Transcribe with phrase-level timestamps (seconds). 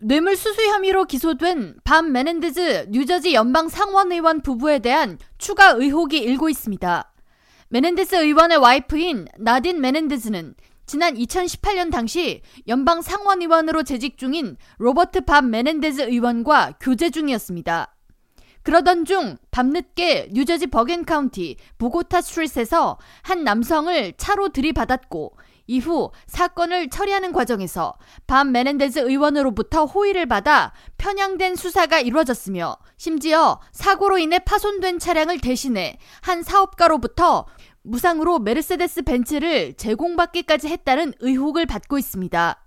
[0.00, 7.12] 뇌물수수 혐의로 기소된 밥 메넨데즈 뉴저지 연방 상원의원 부부에 대한 추가 의혹이 일고 있습니다.
[7.70, 10.54] 메넨데즈 의원의 와이프인 나딘 메넨데즈는
[10.86, 17.92] 지난 2018년 당시 연방 상원의원으로 재직 중인 로버트 밥 메넨데즈 의원과 교제 중이었습니다.
[18.62, 25.36] 그러던 중 밤늦게 뉴저지 버겐 카운티 보고타 스트릿에서 한 남성을 차로 들이받았고
[25.68, 27.94] 이후 사건을 처리하는 과정에서
[28.26, 36.42] 밥 메넨데즈 의원으로부터 호의를 받아 편향된 수사가 이루어졌으며 심지어 사고로 인해 파손된 차량을 대신해 한
[36.42, 37.46] 사업가로부터
[37.82, 42.64] 무상으로 메르세데스 벤츠를 제공받기까지 했다는 의혹을 받고 있습니다.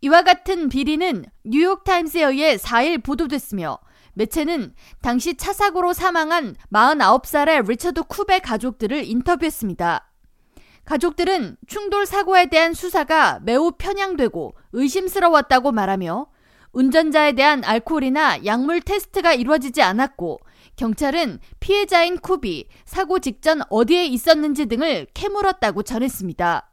[0.00, 3.78] 이와 같은 비리는 뉴욕타임스에 의해 4일 보도됐으며
[4.14, 10.13] 매체는 당시 차 사고로 사망한 49살의 리처드 쿱의 가족들을 인터뷰했습니다.
[10.84, 16.26] 가족들은 충돌 사고에 대한 수사가 매우 편향되고 의심스러웠다고 말하며
[16.72, 20.40] 운전자에 대한 알코올이나 약물 테스트가 이루어지지 않았고
[20.76, 26.70] 경찰은 피해자인 쿱이 사고 직전 어디에 있었는지 등을 캐물었다고 전했습니다.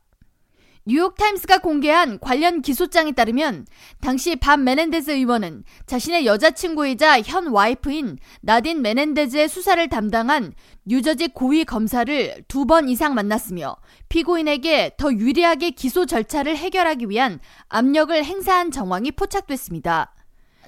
[0.85, 3.67] 뉴욕타임스가 공개한 관련 기소장에 따르면
[4.01, 10.53] 당시 밥 메넨데즈 의원은 자신의 여자친구이자 현 와이프인 나딘 메넨데즈의 수사를 담당한
[10.85, 13.75] 뉴저지 고위 검사를 두 번 이상 만났으며
[14.09, 20.13] 피고인에게 더 유리하게 기소 절차를 해결하기 위한 압력을 행사한 정황이 포착됐습니다.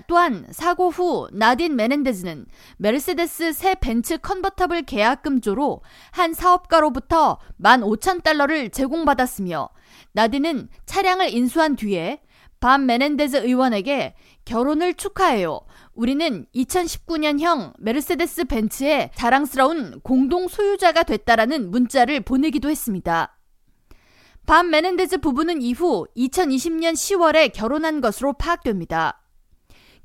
[0.08, 2.46] 또한 사고 후 나딘 메넨데즈는
[2.78, 9.70] 메르세데스 새 벤츠 컨버터블 계약금조로 한 사업가로부터 15,000달러를 제공받았으며
[10.14, 12.22] 나딘은 차량을 인수한 뒤에
[12.60, 15.60] 밤 메넨데즈 의원에게 결혼을 축하해요.
[15.96, 23.38] 우리는 2019년형 메르세데스 벤츠의 자랑스러운 공동 소유자가 됐다라는 문자를 보내기도 했습니다.
[24.46, 29.23] 밥 메넨데즈 부부는 이후 2020년 10월에 결혼한 것으로 파악됩니다.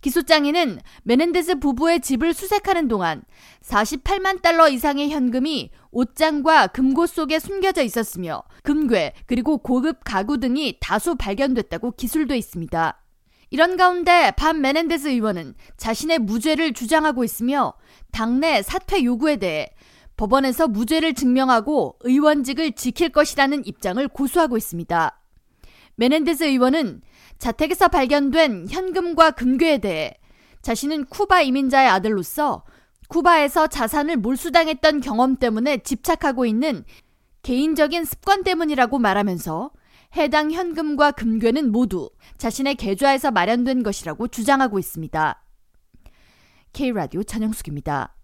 [0.01, 3.23] 기소장에는 메넨데스 부부의 집을 수색하는 동안
[3.63, 11.17] 48만 달러 이상의 현금이 옷장과 금고 속에 숨겨져 있었으며 금괴 그리고 고급 가구 등이 다수
[11.17, 13.03] 발견됐다고 기술돼 있습니다.
[13.51, 17.75] 이런 가운데 밥 메넨데스 의원은 자신의 무죄를 주장하고 있으며
[18.13, 19.69] 당내 사퇴 요구에 대해
[20.17, 25.18] 법원에서 무죄를 증명하고 의원직을 지킬 것이라는 입장을 고수하고 있습니다.
[25.99, 27.03] 메넨데스 의원은
[27.39, 30.15] 자택에서 발견된 현금과 금괴에 대해
[30.63, 32.65] 자신은 쿠바 이민자의 아들로서
[33.09, 36.85] 쿠바에서 자산을 몰수당했던 경험 때문에 집착하고 있는
[37.43, 39.71] 개인적인 습관 때문이라고 말하면서
[40.17, 45.43] 해당 현금과 금괴는 모두 자신의 계좌에서 마련된 것이라고 주장하고 있습니다.
[46.73, 48.18] K라디오 전영숙입니다.